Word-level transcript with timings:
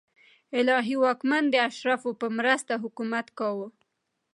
الهي 0.57 0.95
واکمن 1.03 1.43
د 1.49 1.55
اشرافو 1.69 2.09
په 2.21 2.27
مرسته 2.37 2.73
حکومت 2.83 3.27
کاوه. 3.39 3.67